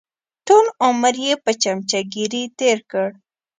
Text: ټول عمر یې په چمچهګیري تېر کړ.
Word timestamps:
ټول 0.47 0.65
عمر 0.83 1.13
یې 1.25 1.33
په 1.43 1.51
چمچهګیري 1.61 2.43
تېر 2.59 2.77
کړ. 2.91 3.09